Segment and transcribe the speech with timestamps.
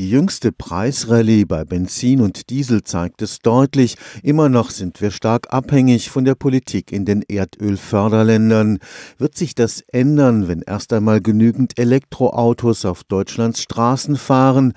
[0.00, 3.96] Die jüngste Preisrallye bei Benzin und Diesel zeigt es deutlich.
[4.22, 8.78] Immer noch sind wir stark abhängig von der Politik in den Erdölförderländern.
[9.18, 14.72] Wird sich das ändern, wenn erst einmal genügend Elektroautos auf Deutschlands Straßen fahren?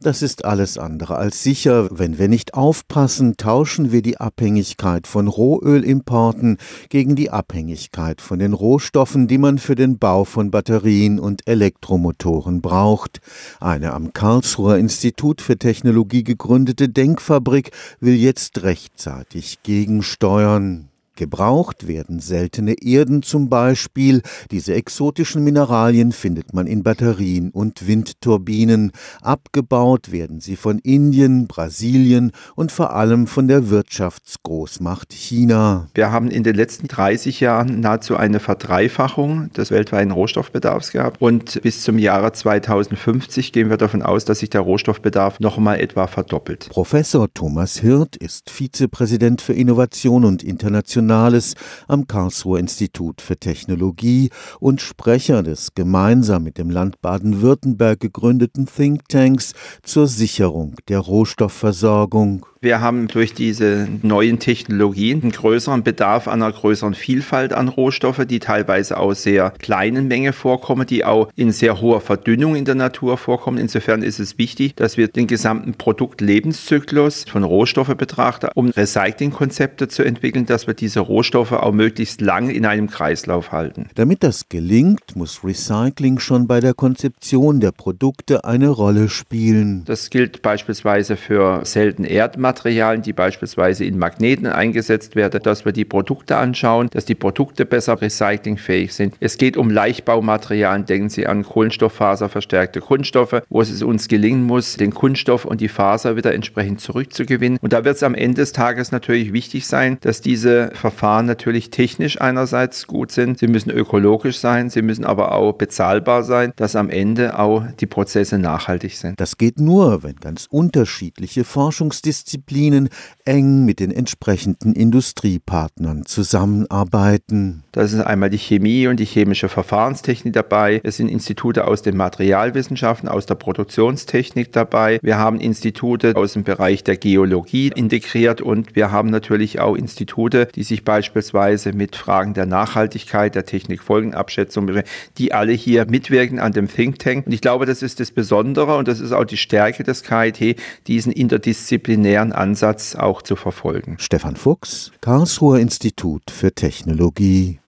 [0.00, 1.88] Das ist alles andere als sicher.
[1.90, 6.58] Wenn wir nicht aufpassen, tauschen wir die Abhängigkeit von Rohölimporten
[6.88, 12.60] gegen die Abhängigkeit von den Rohstoffen, die man für den Bau von Batterien und Elektromotoren
[12.60, 13.20] braucht.
[13.58, 20.90] Eine am Karlsruher Institut für Technologie gegründete Denkfabrik will jetzt rechtzeitig gegensteuern.
[21.18, 24.22] Gebraucht werden seltene Erden zum Beispiel.
[24.52, 28.92] Diese exotischen Mineralien findet man in Batterien und Windturbinen.
[29.20, 35.88] Abgebaut werden sie von Indien, Brasilien und vor allem von der Wirtschaftsgroßmacht China.
[35.92, 41.20] Wir haben in den letzten 30 Jahren nahezu eine Verdreifachung des weltweiten Rohstoffbedarfs gehabt.
[41.20, 45.80] Und bis zum Jahre 2050 gehen wir davon aus, dass sich der Rohstoffbedarf noch mal
[45.80, 46.68] etwa verdoppelt.
[46.70, 51.54] Professor Thomas Hirt ist Vizepräsident für Innovation und Internationale Internationales
[51.86, 59.54] am Karlsruher Institut für Technologie und Sprecher des gemeinsam mit dem Land Baden-Württemberg gegründeten Thinktanks
[59.82, 62.44] zur Sicherung der Rohstoffversorgung.
[62.60, 68.26] Wir haben durch diese neuen Technologien einen größeren Bedarf an einer größeren Vielfalt an Rohstoffe,
[68.26, 72.74] die teilweise aus sehr kleinen Menge vorkommen, die auch in sehr hoher Verdünnung in der
[72.74, 73.58] Natur vorkommen.
[73.58, 80.02] Insofern ist es wichtig, dass wir den gesamten Produktlebenszyklus von Rohstoffen betrachten, um Recyclingkonzepte zu
[80.02, 83.88] entwickeln, dass wir diese Rohstoffe auch möglichst lang in einem Kreislauf halten.
[83.94, 89.84] Damit das gelingt, muss Recycling schon bei der Konzeption der Produkte eine Rolle spielen.
[89.84, 95.72] Das gilt beispielsweise für seltene Erdmaterialien Materialien, die beispielsweise in Magneten eingesetzt werden, dass wir
[95.72, 99.14] die Produkte anschauen, dass die Produkte besser recyclingfähig sind.
[99.20, 104.92] Es geht um Leichtbaumaterialien, denken Sie an kohlenstofffaserverstärkte Kunststoffe, wo es uns gelingen muss, den
[104.92, 107.58] Kunststoff und die Faser wieder entsprechend zurückzugewinnen.
[107.60, 110.87] Und da wird es am Ende des Tages natürlich wichtig sein, dass diese Verfahren
[111.26, 116.52] natürlich technisch einerseits gut sind, sie müssen ökologisch sein, sie müssen aber auch bezahlbar sein,
[116.56, 119.20] dass am Ende auch die Prozesse nachhaltig sind.
[119.20, 122.88] Das geht nur, wenn ganz unterschiedliche Forschungsdisziplinen Disziplinen
[123.24, 127.62] eng mit den entsprechenden Industriepartnern zusammenarbeiten.
[127.72, 130.80] Da ist einmal die Chemie und die chemische Verfahrenstechnik dabei.
[130.82, 134.98] Es sind Institute aus den Materialwissenschaften, aus der Produktionstechnik dabei.
[135.02, 140.48] Wir haben Institute aus dem Bereich der Geologie integriert und wir haben natürlich auch Institute,
[140.54, 144.70] die sich beispielsweise mit Fragen der Nachhaltigkeit, der Technikfolgenabschätzung,
[145.16, 147.26] die alle hier mitwirken an dem Think Tank.
[147.26, 150.60] Und ich glaube, das ist das Besondere und das ist auch die Stärke des KIT,
[150.86, 153.96] diesen interdisziplinären Ansatz auch zu verfolgen.
[153.98, 157.56] Stefan Fuchs, Karlsruher Institut für Technologie